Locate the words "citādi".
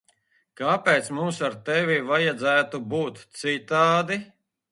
3.43-4.19